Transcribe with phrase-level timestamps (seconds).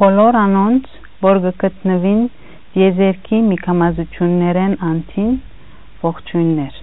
[0.00, 0.92] բոլոր անոնց
[1.24, 2.20] որ կը գտնուին
[2.74, 5.34] տիեզերքի մի քամազութիւններէն անդին
[6.04, 6.79] ողջոյններ